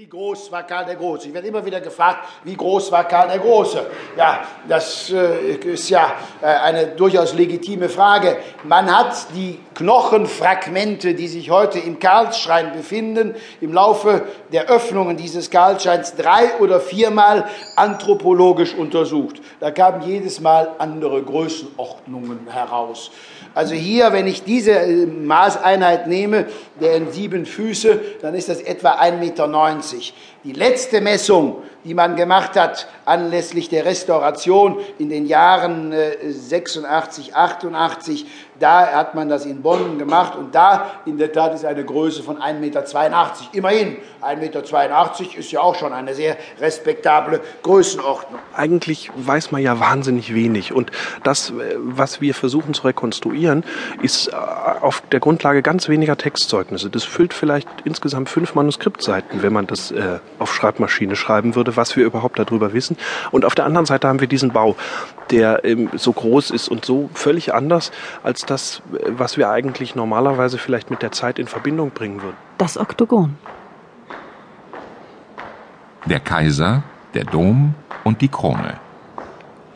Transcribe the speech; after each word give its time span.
Wie 0.00 0.08
groß 0.08 0.50
war 0.50 0.62
Karl 0.62 0.86
der 0.86 0.96
Große? 0.96 1.28
Ich 1.28 1.34
werde 1.34 1.48
immer 1.48 1.62
wieder 1.62 1.78
gefragt, 1.78 2.26
wie 2.44 2.56
groß 2.56 2.90
war 2.90 3.04
Karl 3.04 3.28
der 3.28 3.38
Große? 3.38 3.84
Ja, 4.16 4.46
das 4.66 5.10
äh, 5.10 5.56
ist 5.56 5.90
ja 5.90 6.14
äh, 6.40 6.46
eine 6.46 6.86
durchaus 6.86 7.34
legitime 7.34 7.90
Frage. 7.90 8.38
Man 8.64 8.90
hat 8.90 9.26
die 9.34 9.58
Knochenfragmente, 9.80 11.14
die 11.14 11.26
sich 11.26 11.48
heute 11.48 11.78
im 11.78 11.98
Karlsschrein 11.98 12.72
befinden, 12.74 13.34
im 13.62 13.72
Laufe 13.72 14.24
der 14.52 14.68
Öffnungen 14.68 15.16
dieses 15.16 15.48
Karlsschreins 15.48 16.16
drei 16.16 16.58
oder 16.60 16.80
viermal 16.80 17.46
anthropologisch 17.76 18.74
untersucht. 18.74 19.40
Da 19.58 19.70
kamen 19.70 20.02
jedes 20.02 20.38
Mal 20.38 20.68
andere 20.78 21.22
Größenordnungen 21.22 22.40
heraus. 22.50 23.10
Also 23.54 23.74
hier, 23.74 24.12
wenn 24.12 24.26
ich 24.26 24.44
diese 24.44 24.72
äh, 24.72 25.06
Maßeinheit 25.06 26.06
nehme, 26.06 26.46
der 26.80 27.10
sieben 27.10 27.46
Füße, 27.46 28.00
dann 28.22 28.34
ist 28.34 28.48
das 28.48 28.60
etwa 28.60 28.92
1,90 29.00 29.18
Meter. 29.18 29.48
Die 30.44 30.52
letzte 30.52 31.00
Messung, 31.00 31.56
die 31.84 31.94
man 31.94 32.16
gemacht 32.16 32.56
hat 32.56 32.86
anlässlich 33.04 33.68
der 33.68 33.84
Restauration 33.84 34.78
in 34.98 35.08
den 35.08 35.26
Jahren 35.26 35.92
86, 36.22 37.30
äh, 37.30 37.32
88, 37.32 38.26
da 38.58 38.86
hat 38.86 39.14
man 39.14 39.28
das 39.28 39.46
in 39.46 39.62
Bonn 39.62 39.69
gemacht 39.98 40.36
und 40.36 40.54
da 40.54 40.90
in 41.04 41.18
der 41.18 41.32
Tat 41.32 41.54
ist 41.54 41.64
eine 41.64 41.84
Größe 41.84 42.22
von 42.22 42.38
1,82 42.38 42.60
Meter. 42.60 42.84
Immerhin, 43.52 43.96
1,82 44.22 44.36
Meter 44.36 45.38
ist 45.38 45.52
ja 45.52 45.60
auch 45.60 45.74
schon 45.74 45.92
eine 45.92 46.14
sehr 46.14 46.36
respektable 46.60 47.40
Größenordnung. 47.62 48.40
Eigentlich 48.54 49.10
weiß 49.16 49.52
man 49.52 49.62
ja 49.62 49.80
wahnsinnig 49.80 50.34
wenig 50.34 50.72
und 50.72 50.90
das, 51.22 51.50
äh, 51.50 51.76
was 51.76 52.20
wir 52.20 52.34
versuchen 52.34 52.74
zu 52.74 52.84
rekonstruieren, 52.84 53.64
ist 54.02 54.28
äh, 54.28 54.32
auf 54.32 55.02
der 55.12 55.20
Grundlage 55.20 55.62
ganz 55.62 55.88
weniger 55.88 56.16
Textzeugnisse. 56.16 56.90
Das 56.90 57.04
füllt 57.04 57.34
vielleicht 57.34 57.68
insgesamt 57.84 58.28
fünf 58.28 58.54
Manuskriptseiten, 58.54 59.42
wenn 59.42 59.52
man 59.52 59.66
das 59.66 59.90
äh, 59.90 60.18
auf 60.38 60.54
Schreibmaschine 60.54 61.16
schreiben 61.16 61.54
würde, 61.54 61.76
was 61.76 61.96
wir 61.96 62.04
überhaupt 62.04 62.38
darüber 62.38 62.72
wissen. 62.72 62.96
Und 63.30 63.44
auf 63.44 63.54
der 63.54 63.64
anderen 63.64 63.86
Seite 63.86 64.08
haben 64.08 64.20
wir 64.20 64.28
diesen 64.28 64.52
Bau, 64.52 64.76
der 65.30 65.64
ähm, 65.64 65.90
so 65.94 66.12
groß 66.12 66.50
ist 66.50 66.68
und 66.68 66.84
so 66.84 67.10
völlig 67.14 67.54
anders 67.54 67.92
als 68.22 68.44
das, 68.46 68.82
was 69.06 69.36
wir 69.36 69.50
eigentlich 69.50 69.59
normalerweise 69.94 70.58
vielleicht 70.58 70.90
mit 70.90 71.02
der 71.02 71.12
Zeit 71.12 71.38
in 71.38 71.46
Verbindung 71.46 71.90
bringen 71.90 72.22
würden. 72.22 72.36
Das 72.58 72.76
Oktogon. 72.78 73.36
Der 76.06 76.20
Kaiser, 76.20 76.82
der 77.14 77.24
Dom 77.24 77.74
und 78.04 78.20
die 78.20 78.28
Krone. 78.28 78.78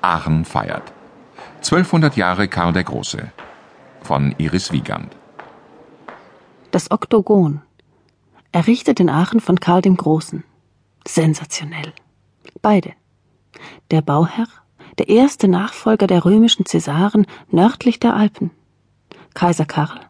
Aachen 0.01 0.45
feiert. 0.45 0.93
1200 1.59 2.17
Jahre 2.17 2.49
Karl 2.49 2.73
der 2.73 2.85
Große. 2.85 3.33
Von 4.03 4.35
Iris 4.39 4.73
Wiegand. 4.73 5.17
Das 6.71 6.91
Oktogon. 6.91 7.63
Errichtet 8.53 9.01
in 9.01 9.09
Aachen 9.09 9.41
von 9.41 9.61
Karl 9.61 9.83
dem 9.83 9.97
Großen. 9.97 10.45
Sensationell. 11.07 11.93
Beide. 12.63 12.93
Der 13.91 14.03
Bauherr, 14.03 14.49
der 14.99 15.09
erste 15.09 15.49
Nachfolger 15.49 16.07
der 16.07 16.25
römischen 16.25 16.67
Cäsaren 16.67 17.27
nördlich 17.51 18.01
der 18.01 18.15
Alpen. 18.15 18.51
Kaiser 19.35 19.67
Karl 19.67 20.01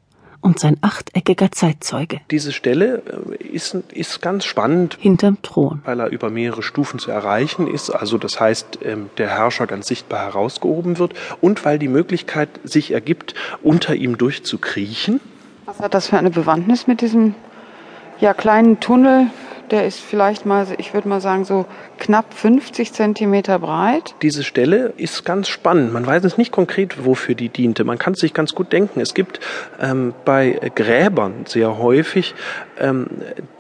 und 0.45 0.59
sein 0.59 0.77
achteckiger 0.83 1.51
Zeitzeuge. 1.51 2.21
Diese 2.31 2.53
Stelle 2.53 3.03
äh, 3.41 3.43
ist, 3.43 3.75
ist 3.93 4.21
ganz 4.21 4.45
spannend. 4.45 4.99
Hinterm 5.01 5.39
Thron. 5.41 5.81
Weil 5.87 6.01
er 6.01 6.09
über 6.09 6.29
mehrere 6.29 6.63
Stufen 6.63 6.99
zu 6.99 7.11
erreichen 7.11 7.67
ist. 7.67 7.89
Also 7.89 8.19
das 8.19 8.39
heißt, 8.39 8.81
ähm, 8.85 9.09
der 9.17 9.31
Herrscher 9.31 9.67
ganz 9.67 9.87
sichtbar 9.87 10.21
herausgehoben 10.21 10.99
wird. 10.99 11.15
Und 11.41 11.65
weil 11.65 11.79
die 11.79 11.89
Möglichkeit 11.89 12.51
sich 12.63 12.91
ergibt, 12.91 13.35
unter 13.63 13.95
ihm 13.95 14.19
durchzukriechen. 14.19 15.19
Was 15.65 15.81
hat 15.81 15.95
das 15.95 16.09
für 16.09 16.19
eine 16.19 16.31
Bewandtnis 16.31 16.87
mit 16.87 17.01
diesem 17.01 17.35
ja, 18.21 18.35
kleinen 18.35 18.81
Tunnel, 18.81 19.29
der 19.71 19.87
ist 19.87 20.01
vielleicht 20.01 20.47
mal, 20.47 20.67
ich 20.79 20.95
würde 20.95 21.09
mal 21.09 21.21
sagen, 21.21 21.45
so 21.45 21.67
knapp 21.99 22.35
50 22.35 22.93
Zentimeter 22.93 23.59
breit. 23.59 24.15
Diese 24.23 24.45
Stelle 24.45 24.93
ist 24.97 25.25
ganz 25.25 25.49
spannend. 25.49 25.93
Man 25.93 26.07
weiß 26.07 26.25
es 26.25 26.39
nicht 26.39 26.53
konkret, 26.53 27.05
wofür 27.05 27.35
die 27.35 27.49
diente. 27.49 27.85
Man 27.85 27.99
kann 27.99 28.15
es 28.15 28.21
sich 28.21 28.35
ganz 28.35 28.55
gut 28.55 28.73
denken. 28.73 29.01
Es 29.01 29.15
gibt 29.15 29.41
ähm, 29.81 30.15
bei 30.25 30.61
Gräbern 30.75 31.47
sehr 31.47 31.79
häufig, 31.79 32.35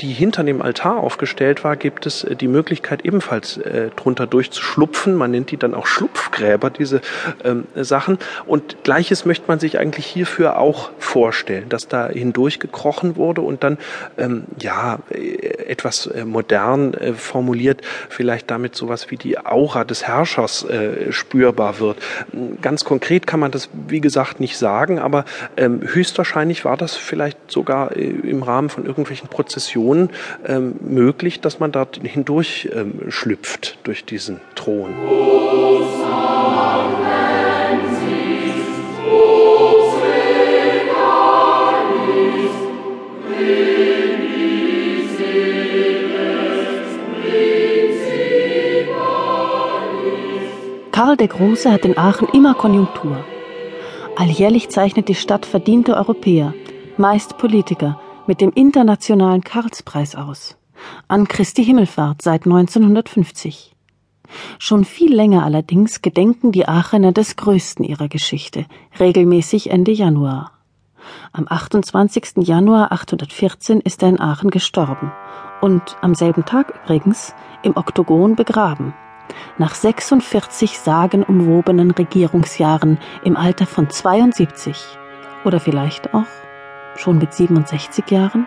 die 0.00 0.12
hinter 0.12 0.42
dem 0.42 0.60
Altar 0.60 0.97
aufgestellt 0.97 1.64
war, 1.64 1.76
gibt 1.76 2.06
es 2.06 2.25
äh, 2.25 2.36
die 2.36 2.48
Möglichkeit, 2.48 3.04
ebenfalls 3.04 3.56
äh, 3.58 3.91
drunter 3.94 4.26
durchzuschlupfen. 4.26 5.14
Man 5.14 5.30
nennt 5.30 5.50
die 5.50 5.56
dann 5.56 5.75
auch 5.75 5.86
Schlupfgräber, 5.86 6.70
diese 6.70 7.00
ähm, 7.44 7.66
Sachen. 7.76 8.19
Und 8.47 8.82
gleiches 8.82 9.24
möchte 9.24 9.47
man 9.48 9.60
sich 9.60 9.78
eigentlich 9.78 10.06
hierfür 10.06 10.58
auch 10.58 10.91
vorstellen, 10.98 11.69
dass 11.69 11.88
da 11.88 12.08
hindurch 12.08 12.58
gekrochen 12.58 13.16
wurde 13.16 13.41
und 13.41 13.62
dann 13.62 13.78
ähm, 14.19 14.44
ja 14.58 14.98
äh, 15.10 15.36
etwas 15.66 16.06
äh, 16.06 16.24
modern 16.24 16.94
äh, 16.94 17.12
formuliert, 17.14 17.82
vielleicht 18.08 18.50
damit 18.50 18.74
sowas 18.74 19.10
wie 19.10 19.16
die 19.16 19.38
Aura 19.38 19.84
des 19.84 20.04
Herrschers 20.06 20.64
äh, 20.64 21.12
spürbar 21.12 21.78
wird. 21.78 21.98
Ganz 22.62 22.84
konkret 22.84 23.26
kann 23.26 23.41
man 23.41 23.50
das, 23.50 23.69
wie 23.88 24.00
gesagt, 24.00 24.41
nicht 24.41 24.58
sagen, 24.58 24.98
aber 24.98 25.24
ähm, 25.56 25.80
höchstwahrscheinlich 25.84 26.64
war 26.64 26.76
das 26.76 26.97
vielleicht 26.97 27.38
sogar 27.50 27.92
im 27.97 28.42
Rahmen 28.42 28.69
von 28.69 28.84
irgendwelchen 29.04 29.28
Prozessionen 29.28 30.10
ähm, 30.47 30.76
möglich, 30.81 31.41
dass 31.41 31.60
man 31.60 31.72
da 31.72 31.87
hindurch 32.03 32.69
ähm, 32.72 33.10
schlüpft 33.10 33.78
durch 33.84 34.04
diesen 34.04 34.41
Thron. 34.54 34.94
Karl 50.92 51.16
der 51.16 51.28
Große 51.28 51.71
hat 51.71 51.84
in 51.84 51.98
Aachen 51.98 52.28
immer 52.32 52.54
Konjunktur. 52.54 53.25
Alljährlich 54.16 54.69
zeichnet 54.69 55.09
die 55.09 55.16
Stadt 55.16 55.44
verdiente 55.44 55.97
Europäer, 55.97 56.54
meist 56.97 57.36
Politiker, 57.36 58.00
mit 58.26 58.40
dem 58.40 58.50
internationalen 58.50 59.42
Karlspreis 59.42 60.14
aus. 60.14 60.56
An 61.08 61.28
Christi 61.28 61.64
Himmelfahrt 61.64 62.22
seit 62.22 62.44
1950. 62.46 63.74
Schon 64.58 64.84
viel 64.84 65.14
länger 65.14 65.44
allerdings 65.44 66.02
gedenken 66.02 66.50
die 66.50 66.66
Aachener 66.66 67.12
des 67.12 67.36
größten 67.36 67.84
ihrer 67.84 68.08
Geschichte, 68.08 68.66
regelmäßig 68.98 69.70
Ende 69.70 69.92
Januar. 69.92 70.52
Am 71.32 71.46
28. 71.48 72.38
Januar 72.38 72.92
814 72.92 73.80
ist 73.80 74.02
er 74.02 74.08
in 74.08 74.20
Aachen 74.20 74.50
gestorben 74.50 75.12
und 75.60 75.96
am 76.00 76.14
selben 76.14 76.44
Tag 76.44 76.80
übrigens 76.82 77.34
im 77.62 77.76
Oktogon 77.76 78.36
begraben 78.36 78.94
nach 79.58 79.74
46 79.74 80.78
sagenumwobenen 80.78 81.91
Regierungsjahren 81.91 82.98
im 83.24 83.36
Alter 83.36 83.66
von 83.66 83.88
72 83.91 84.76
oder 85.44 85.60
vielleicht 85.60 86.14
auch 86.14 86.26
schon 86.97 87.19
mit 87.19 87.32
67 87.32 88.10
Jahren? 88.10 88.47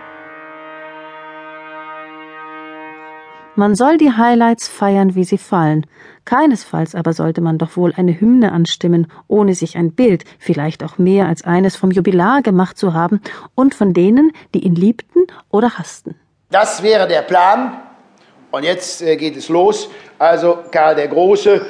Man 3.56 3.74
soll 3.74 3.98
die 3.98 4.12
Highlights 4.12 4.68
feiern, 4.68 5.16
wie 5.16 5.24
sie 5.24 5.40
fallen. 5.40 5.88
Keinesfalls 6.26 6.94
aber 6.94 7.14
sollte 7.14 7.42
man 7.42 7.58
doch 7.58 7.76
wohl 7.76 7.92
eine 7.98 8.20
Hymne 8.20 8.52
anstimmen, 8.52 9.08
ohne 9.28 9.56
sich 9.56 9.78
ein 9.78 9.94
Bild, 9.94 10.26
vielleicht 10.38 10.84
auch 10.84 11.00
mehr 11.00 11.28
als 11.28 11.44
eines 11.44 11.76
vom 11.76 11.90
Jubilar 11.90 12.44
gemacht 12.44 12.78
zu 12.78 12.94
haben 12.94 13.20
und 13.56 13.74
von 13.74 13.94
denen, 13.96 14.32
die 14.54 14.60
ihn 14.60 14.76
liebten 14.76 15.22
oder 15.50 15.80
hassten. 15.80 16.14
Das 16.52 16.84
wäre 16.84 17.08
der 17.08 17.24
Plan. 17.24 17.82
Und 18.52 18.64
jetzt 18.64 19.02
äh, 19.02 19.16
geht 19.18 19.36
es 19.36 19.50
los. 19.50 19.90
Also 20.20 20.60
Karl 20.72 20.96
der 20.96 21.08
Große, 21.08 21.66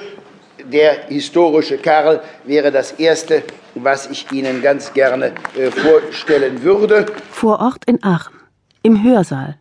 der 0.63 1.07
historische 1.07 1.77
Karl, 1.77 2.21
wäre 2.45 2.71
das 2.71 2.93
Erste, 2.93 3.43
was 3.75 4.07
ich 4.09 4.31
Ihnen 4.31 4.61
ganz 4.61 4.93
gerne 4.93 5.33
äh, 5.57 5.71
vorstellen 5.71 6.63
würde. 6.63 7.05
Vor 7.31 7.59
Ort 7.59 7.83
in 7.85 8.03
Aachen, 8.03 8.35
im 8.83 9.03
Hörsaal. 9.03 9.57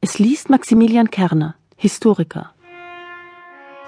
Es 0.00 0.18
liest 0.18 0.50
Maximilian 0.50 1.10
Kerner, 1.10 1.56
Historiker. 1.76 2.52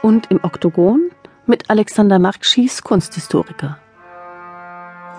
Und 0.03 0.31
im 0.31 0.43
Oktogon 0.43 1.11
mit 1.47 1.71
Alexander 1.71 2.19
Markschies, 2.19 2.83
Kunsthistoriker. 2.83 3.79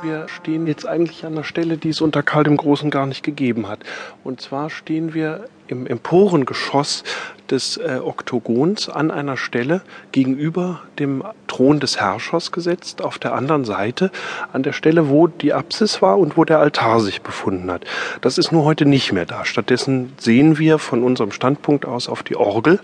Wir 0.02 0.30
stehen 0.30 0.66
jetzt 0.68 0.88
eigentlich 0.88 1.25
an 1.25 1.34
einer 1.34 1.44
Stelle, 1.44 1.78
die 1.78 1.90
es 1.90 2.00
unter 2.00 2.24
Karl 2.24 2.45
dem 2.45 2.56
Großen 2.56 2.90
gar 2.90 3.06
nicht 3.06 3.24
gegeben 3.24 3.68
hat. 3.68 3.80
Und 4.24 4.40
zwar 4.40 4.69
stehen 4.69 5.13
wir 5.13 5.45
im 5.68 5.86
Emporengeschoss 5.86 7.04
des 7.51 7.78
äh, 7.78 8.00
Oktogons 8.04 8.90
an 8.90 9.12
einer 9.12 9.38
Stelle 9.38 9.81
gegenüber 10.12 10.81
dem 11.00 11.24
Thron 11.48 11.80
des 11.80 12.00
Herrschers 12.00 12.51
gesetzt, 12.51 13.01
auf 13.01 13.19
der 13.19 13.34
anderen 13.34 13.66
Seite, 13.66 14.12
an 14.54 14.63
der 14.63 14.74
Stelle, 14.74 15.10
wo 15.10 15.28
die 15.28 15.54
Apsis 15.54 16.01
war 16.01 16.18
und 16.18 16.38
wo 16.38 16.46
der 16.46 16.60
Altar 16.60 17.00
sich 17.00 17.22
befunden 17.22 17.72
hat. 17.72 17.86
Das 18.22 18.38
ist 18.38 18.51
nur 18.51 18.63
heute 18.63 18.86
nicht 18.86 19.12
mehr 19.12 19.25
da. 19.25 19.46
Stattdessen 19.46 20.13
sehen 20.18 20.57
wir 20.57 20.80
von 20.80 21.04
unserem 21.04 21.31
Standpunkt 21.31 21.86
aus 21.86 22.10
auf 22.10 22.24
die 22.24 22.36
Orgel. 22.36 22.80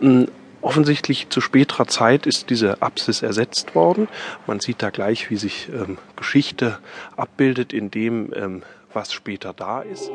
Hm, 0.00 0.28
offensichtlich 0.66 1.28
zu 1.28 1.40
späterer 1.40 1.86
Zeit 1.86 2.26
ist 2.26 2.50
diese 2.50 2.82
Apsis 2.82 3.22
ersetzt 3.22 3.74
worden. 3.74 4.08
Man 4.46 4.60
sieht 4.60 4.82
da 4.82 4.90
gleich, 4.90 5.30
wie 5.30 5.36
sich 5.36 5.68
ähm, 5.72 5.98
Geschichte 6.16 6.78
abbildet 7.16 7.72
in 7.72 7.90
dem, 7.90 8.32
ähm, 8.34 8.62
was 8.92 9.12
später 9.12 9.52
da 9.52 9.80
ist. 9.82 10.10